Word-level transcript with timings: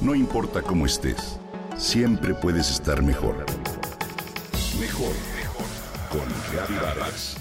No 0.00 0.14
importa 0.14 0.62
cómo 0.62 0.86
estés, 0.86 1.38
siempre 1.76 2.32
puedes 2.32 2.70
estar 2.70 3.02
mejor. 3.02 3.44
Mejor, 4.80 5.12
mejor. 5.36 5.66
Con 6.10 6.26
Reavivadas. 6.50 7.36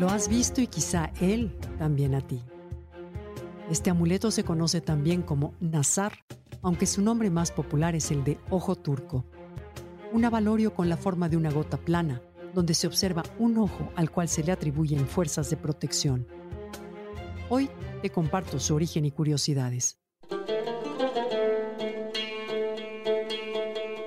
Lo 0.00 0.08
has 0.08 0.28
visto 0.28 0.60
y 0.60 0.66
quizá 0.66 1.12
él 1.20 1.56
también 1.78 2.16
a 2.16 2.22
ti. 2.22 2.42
Este 3.70 3.90
amuleto 3.90 4.32
se 4.32 4.42
conoce 4.42 4.80
también 4.80 5.22
como 5.22 5.54
Nazar, 5.60 6.24
aunque 6.60 6.86
su 6.86 7.02
nombre 7.02 7.30
más 7.30 7.52
popular 7.52 7.94
es 7.94 8.10
el 8.10 8.24
de 8.24 8.36
ojo 8.50 8.74
turco. 8.74 9.24
Un 10.12 10.24
avalorio 10.24 10.74
con 10.74 10.88
la 10.88 10.96
forma 10.96 11.28
de 11.28 11.36
una 11.36 11.50
gota 11.50 11.76
plana, 11.76 12.20
donde 12.52 12.74
se 12.74 12.86
observa 12.86 13.22
un 13.38 13.58
ojo 13.58 13.90
al 13.94 14.10
cual 14.10 14.28
se 14.28 14.42
le 14.42 14.50
atribuyen 14.50 15.06
fuerzas 15.06 15.50
de 15.50 15.56
protección. 15.56 16.26
Hoy 17.48 17.70
te 18.02 18.10
comparto 18.10 18.58
su 18.58 18.74
origen 18.74 19.04
y 19.04 19.12
curiosidades. 19.12 19.98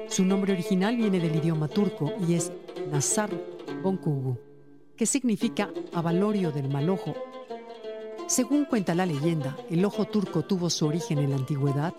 Su 0.09 0.25
nombre 0.25 0.53
original 0.53 0.95
viene 0.97 1.19
del 1.19 1.37
idioma 1.37 1.67
turco 1.67 2.13
y 2.27 2.33
es 2.33 2.51
Nazar 2.91 3.29
Bonkugu, 3.81 4.37
que 4.95 5.05
significa 5.05 5.71
avalorio 5.93 6.51
del 6.51 6.69
mal 6.69 6.89
ojo. 6.89 7.15
Según 8.27 8.65
cuenta 8.65 8.93
la 8.93 9.05
leyenda, 9.05 9.57
el 9.69 9.83
ojo 9.85 10.05
turco 10.05 10.43
tuvo 10.43 10.69
su 10.69 10.85
origen 10.85 11.17
en 11.19 11.31
la 11.31 11.37
antigüedad, 11.37 11.93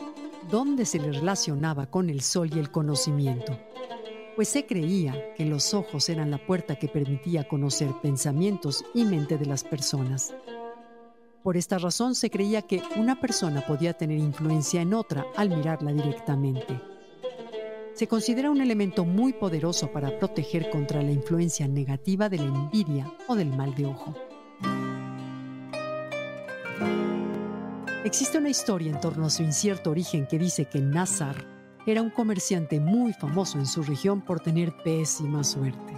donde 0.50 0.84
se 0.84 0.98
le 0.98 1.10
relacionaba 1.10 1.86
con 1.86 2.10
el 2.10 2.20
sol 2.20 2.50
y 2.54 2.58
el 2.58 2.70
conocimiento, 2.70 3.58
pues 4.34 4.48
se 4.48 4.66
creía 4.66 5.34
que 5.34 5.44
los 5.44 5.74
ojos 5.74 6.08
eran 6.08 6.30
la 6.30 6.38
puerta 6.38 6.76
que 6.76 6.88
permitía 6.88 7.46
conocer 7.46 7.90
pensamientos 8.02 8.84
y 8.94 9.04
mente 9.04 9.38
de 9.38 9.46
las 9.46 9.64
personas. 9.64 10.34
Por 11.42 11.56
esta 11.56 11.78
razón 11.78 12.14
se 12.14 12.30
creía 12.30 12.62
que 12.62 12.82
una 12.96 13.20
persona 13.20 13.64
podía 13.66 13.92
tener 13.92 14.18
influencia 14.18 14.80
en 14.80 14.94
otra 14.94 15.26
al 15.36 15.50
mirarla 15.50 15.92
directamente. 15.92 16.80
Se 17.94 18.08
considera 18.08 18.50
un 18.50 18.60
elemento 18.60 19.04
muy 19.04 19.34
poderoso 19.34 19.92
para 19.92 20.18
proteger 20.18 20.68
contra 20.70 21.00
la 21.02 21.12
influencia 21.12 21.68
negativa 21.68 22.28
de 22.28 22.38
la 22.38 22.46
envidia 22.46 23.12
o 23.28 23.36
del 23.36 23.50
mal 23.50 23.74
de 23.74 23.86
ojo. 23.86 24.14
Existe 28.04 28.38
una 28.38 28.50
historia 28.50 28.90
en 28.90 29.00
torno 29.00 29.26
a 29.26 29.30
su 29.30 29.42
incierto 29.42 29.90
origen 29.90 30.26
que 30.26 30.38
dice 30.38 30.64
que 30.64 30.80
Nazar 30.80 31.53
era 31.86 32.02
un 32.02 32.10
comerciante 32.10 32.80
muy 32.80 33.12
famoso 33.12 33.58
en 33.58 33.66
su 33.66 33.82
región 33.82 34.20
por 34.20 34.40
tener 34.40 34.74
pésima 34.82 35.44
suerte. 35.44 35.92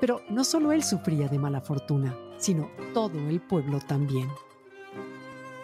Pero 0.00 0.22
no 0.30 0.44
solo 0.44 0.72
él 0.72 0.82
sufría 0.82 1.28
de 1.28 1.38
mala 1.38 1.60
fortuna, 1.60 2.16
sino 2.38 2.70
todo 2.94 3.18
el 3.28 3.40
pueblo 3.40 3.80
también. 3.80 4.28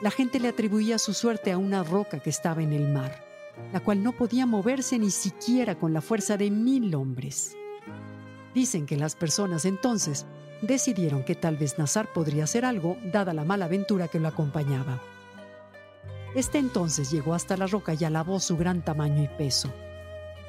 La 0.00 0.10
gente 0.10 0.40
le 0.40 0.48
atribuía 0.48 0.98
su 0.98 1.14
suerte 1.14 1.52
a 1.52 1.58
una 1.58 1.82
roca 1.82 2.18
que 2.18 2.30
estaba 2.30 2.62
en 2.62 2.72
el 2.72 2.88
mar, 2.88 3.24
la 3.72 3.80
cual 3.80 4.02
no 4.02 4.12
podía 4.12 4.46
moverse 4.46 4.98
ni 4.98 5.10
siquiera 5.10 5.78
con 5.78 5.92
la 5.92 6.00
fuerza 6.00 6.36
de 6.36 6.50
mil 6.50 6.94
hombres. 6.94 7.56
Dicen 8.54 8.86
que 8.86 8.96
las 8.96 9.14
personas 9.14 9.64
entonces 9.64 10.26
decidieron 10.60 11.24
que 11.24 11.34
tal 11.34 11.56
vez 11.56 11.78
Nazar 11.78 12.12
podría 12.12 12.44
hacer 12.44 12.64
algo 12.64 12.96
dada 13.12 13.32
la 13.32 13.44
mala 13.44 13.66
aventura 13.66 14.08
que 14.08 14.20
lo 14.20 14.28
acompañaba. 14.28 15.00
Este 16.34 16.58
entonces 16.58 17.10
llegó 17.10 17.34
hasta 17.34 17.56
la 17.56 17.66
roca 17.66 17.94
y 17.94 18.04
alabó 18.04 18.40
su 18.40 18.56
gran 18.56 18.82
tamaño 18.82 19.22
y 19.22 19.28
peso. 19.28 19.70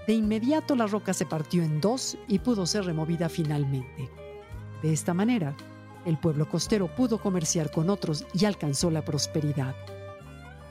De 0.08 0.14
inmediato 0.14 0.76
la 0.76 0.88
roca 0.88 1.14
se 1.14 1.26
partió 1.26 1.64
en 1.64 1.82
dos 1.82 2.18
y 2.28 2.40
pudo 2.40 2.66
ser 2.66 2.86
removida 2.86 3.30
finalmente. 3.30 4.10
De 4.82 4.94
esta 4.94 5.14
manera, 5.14 5.56
el 6.06 6.18
pueblo 6.18 6.48
costero 6.50 6.88
pudo 6.88 7.18
comerciar 7.20 7.72
con 7.72 7.90
otros 7.90 8.26
y 8.34 8.46
alcanzó 8.46 8.92
la 8.92 9.04
prosperidad. 9.04 9.76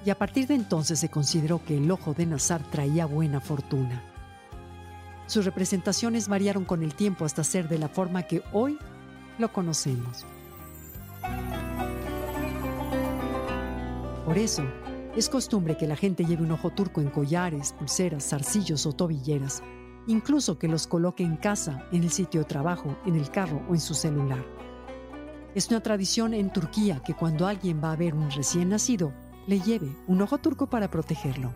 Y 0.04 0.10
a 0.10 0.18
partir 0.18 0.46
de 0.46 0.54
entonces 0.54 0.98
se 0.98 1.10
consideró 1.10 1.64
que 1.64 1.76
el 1.76 1.90
ojo 1.90 2.12
de 2.12 2.26
Nazar 2.26 2.62
traía 2.70 3.06
buena 3.06 3.40
fortuna. 3.40 4.02
Sus 5.26 5.44
representaciones 5.44 6.28
variaron 6.28 6.64
con 6.64 6.82
el 6.82 6.94
tiempo 6.94 7.24
hasta 7.24 7.44
ser 7.44 7.68
de 7.68 7.78
la 7.78 7.88
forma 7.88 8.24
que 8.24 8.42
hoy 8.52 8.78
lo 9.38 9.52
conocemos. 9.52 10.26
Por 14.26 14.36
eso, 14.36 14.64
es 15.16 15.28
costumbre 15.28 15.76
que 15.76 15.86
la 15.86 15.96
gente 15.96 16.24
lleve 16.24 16.42
un 16.42 16.52
ojo 16.52 16.70
turco 16.70 17.00
en 17.00 17.10
collares, 17.10 17.74
pulseras, 17.74 18.28
zarcillos 18.30 18.86
o 18.86 18.92
tobilleras, 18.92 19.62
incluso 20.06 20.58
que 20.58 20.68
los 20.68 20.86
coloque 20.86 21.22
en 21.22 21.36
casa, 21.36 21.86
en 21.92 22.02
el 22.02 22.10
sitio 22.10 22.40
de 22.40 22.46
trabajo, 22.46 22.96
en 23.04 23.16
el 23.16 23.30
carro 23.30 23.62
o 23.68 23.74
en 23.74 23.80
su 23.80 23.94
celular. 23.94 24.44
Es 25.54 25.68
una 25.68 25.82
tradición 25.82 26.32
en 26.32 26.50
Turquía 26.50 27.02
que 27.04 27.14
cuando 27.14 27.46
alguien 27.46 27.82
va 27.82 27.92
a 27.92 27.96
ver 27.96 28.14
un 28.14 28.30
recién 28.30 28.70
nacido, 28.70 29.12
le 29.46 29.60
lleve 29.60 29.94
un 30.06 30.22
ojo 30.22 30.38
turco 30.38 30.70
para 30.70 30.90
protegerlo. 30.90 31.52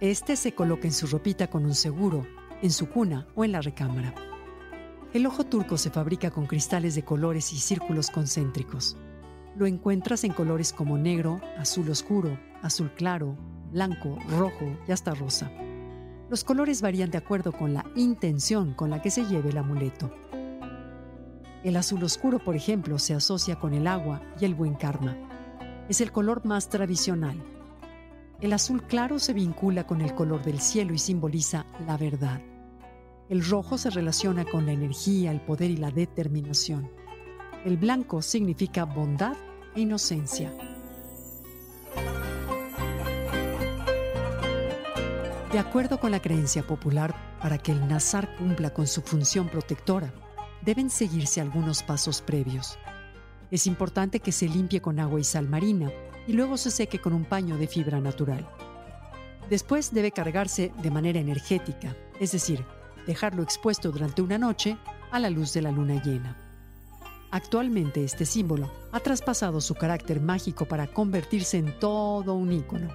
Este 0.00 0.36
se 0.36 0.54
coloca 0.54 0.86
en 0.86 0.92
su 0.94 1.06
ropita 1.06 1.48
con 1.48 1.66
un 1.66 1.74
seguro, 1.74 2.26
en 2.62 2.70
su 2.70 2.88
cuna 2.88 3.26
o 3.34 3.44
en 3.44 3.52
la 3.52 3.60
recámara. 3.60 4.14
El 5.12 5.26
ojo 5.26 5.44
turco 5.44 5.76
se 5.76 5.90
fabrica 5.90 6.30
con 6.30 6.46
cristales 6.46 6.94
de 6.94 7.04
colores 7.04 7.52
y 7.52 7.58
círculos 7.58 8.10
concéntricos. 8.10 8.96
Lo 9.56 9.66
encuentras 9.66 10.24
en 10.24 10.32
colores 10.32 10.72
como 10.72 10.98
negro, 10.98 11.40
azul 11.58 11.88
oscuro, 11.88 12.38
azul 12.62 12.90
claro, 12.94 13.36
blanco, 13.70 14.18
rojo 14.30 14.78
y 14.88 14.92
hasta 14.92 15.14
rosa. 15.14 15.50
Los 16.28 16.42
colores 16.42 16.82
varían 16.82 17.10
de 17.10 17.18
acuerdo 17.18 17.52
con 17.52 17.74
la 17.74 17.84
intención 17.94 18.74
con 18.74 18.90
la 18.90 19.00
que 19.00 19.10
se 19.10 19.24
lleve 19.26 19.50
el 19.50 19.58
amuleto. 19.58 20.10
El 21.62 21.76
azul 21.76 22.02
oscuro, 22.02 22.40
por 22.40 22.56
ejemplo, 22.56 22.98
se 22.98 23.14
asocia 23.14 23.58
con 23.58 23.74
el 23.74 23.86
agua 23.86 24.20
y 24.40 24.44
el 24.44 24.54
buen 24.54 24.74
karma. 24.74 25.16
Es 25.88 26.00
el 26.00 26.10
color 26.10 26.44
más 26.44 26.68
tradicional. 26.68 27.42
El 28.40 28.52
azul 28.52 28.82
claro 28.82 29.18
se 29.18 29.32
vincula 29.32 29.86
con 29.86 30.00
el 30.00 30.14
color 30.14 30.42
del 30.42 30.60
cielo 30.60 30.94
y 30.94 30.98
simboliza 30.98 31.64
la 31.86 31.96
verdad. 31.96 32.40
El 33.28 33.44
rojo 33.44 33.78
se 33.78 33.90
relaciona 33.90 34.44
con 34.44 34.66
la 34.66 34.72
energía, 34.72 35.30
el 35.30 35.40
poder 35.40 35.70
y 35.70 35.76
la 35.76 35.90
determinación. 35.90 36.90
El 37.64 37.78
blanco 37.78 38.20
significa 38.20 38.84
bondad 38.84 39.34
e 39.74 39.80
inocencia. 39.80 40.52
De 45.50 45.58
acuerdo 45.58 45.98
con 45.98 46.10
la 46.10 46.20
creencia 46.20 46.62
popular, 46.62 47.14
para 47.40 47.56
que 47.56 47.72
el 47.72 47.88
nazar 47.88 48.36
cumpla 48.36 48.74
con 48.74 48.86
su 48.86 49.00
función 49.00 49.48
protectora, 49.48 50.12
deben 50.60 50.90
seguirse 50.90 51.40
algunos 51.40 51.82
pasos 51.82 52.20
previos. 52.20 52.78
Es 53.50 53.66
importante 53.66 54.20
que 54.20 54.32
se 54.32 54.46
limpie 54.46 54.82
con 54.82 55.00
agua 55.00 55.20
y 55.20 55.24
sal 55.24 55.48
marina 55.48 55.90
y 56.26 56.34
luego 56.34 56.58
se 56.58 56.70
seque 56.70 56.98
con 56.98 57.14
un 57.14 57.24
paño 57.24 57.56
de 57.56 57.66
fibra 57.66 57.98
natural. 57.98 58.46
Después 59.48 59.90
debe 59.90 60.12
cargarse 60.12 60.70
de 60.82 60.90
manera 60.90 61.18
energética, 61.18 61.96
es 62.20 62.32
decir, 62.32 62.62
dejarlo 63.06 63.42
expuesto 63.42 63.90
durante 63.90 64.20
una 64.20 64.36
noche 64.36 64.76
a 65.10 65.18
la 65.18 65.30
luz 65.30 65.54
de 65.54 65.62
la 65.62 65.70
luna 65.70 66.02
llena. 66.02 66.43
Actualmente 67.34 68.04
este 68.04 68.26
símbolo 68.26 68.70
ha 68.92 69.00
traspasado 69.00 69.60
su 69.60 69.74
carácter 69.74 70.20
mágico 70.20 70.66
para 70.66 70.86
convertirse 70.86 71.58
en 71.58 71.76
todo 71.80 72.34
un 72.34 72.52
ícono. 72.52 72.88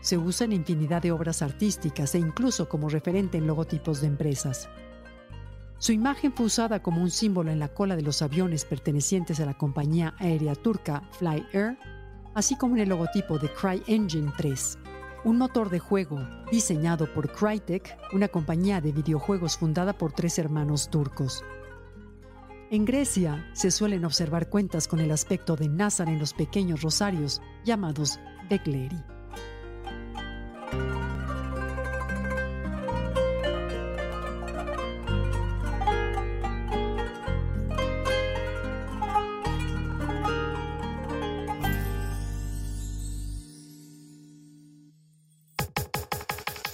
Se 0.00 0.16
usa 0.16 0.46
en 0.46 0.54
infinidad 0.54 1.02
de 1.02 1.12
obras 1.12 1.42
artísticas 1.42 2.14
e 2.14 2.18
incluso 2.20 2.70
como 2.70 2.88
referente 2.88 3.36
en 3.36 3.46
logotipos 3.46 4.00
de 4.00 4.06
empresas. 4.06 4.70
Su 5.76 5.92
imagen 5.92 6.32
fue 6.32 6.46
usada 6.46 6.82
como 6.82 7.02
un 7.02 7.10
símbolo 7.10 7.50
en 7.50 7.58
la 7.58 7.68
cola 7.68 7.96
de 7.96 8.02
los 8.02 8.22
aviones 8.22 8.64
pertenecientes 8.64 9.40
a 9.40 9.44
la 9.44 9.58
compañía 9.58 10.14
aérea 10.16 10.54
turca 10.54 11.02
Fly 11.18 11.44
Air, 11.52 11.76
así 12.34 12.56
como 12.56 12.76
en 12.76 12.80
el 12.80 12.88
logotipo 12.88 13.38
de 13.38 13.52
CryEngine 13.52 14.32
3, 14.38 14.78
un 15.24 15.36
motor 15.36 15.68
de 15.68 15.80
juego 15.80 16.18
diseñado 16.50 17.12
por 17.12 17.30
Crytek, 17.30 17.94
una 18.14 18.28
compañía 18.28 18.80
de 18.80 18.92
videojuegos 18.92 19.58
fundada 19.58 19.92
por 19.92 20.12
tres 20.12 20.38
hermanos 20.38 20.88
turcos. 20.88 21.44
En 22.72 22.84
Grecia 22.84 23.50
se 23.52 23.72
suelen 23.72 24.04
observar 24.04 24.48
cuentas 24.48 24.86
con 24.86 25.00
el 25.00 25.10
aspecto 25.10 25.56
de 25.56 25.68
Nazar 25.68 26.08
en 26.08 26.20
los 26.20 26.32
pequeños 26.32 26.82
rosarios 26.82 27.42
llamados 27.64 28.20
Begleri. 28.48 28.96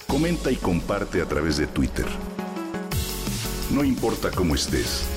Comenta 0.05 0.51
y 0.51 0.57
comparte 0.57 1.23
a 1.23 1.25
través 1.25 1.57
de 1.57 1.65
Twitter. 1.65 2.05
No 3.71 3.83
importa 3.83 4.29
cómo 4.29 4.53
estés, 4.53 5.16